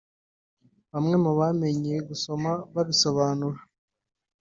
[0.91, 3.59] bamwe mu bamenye gusoma babisobanura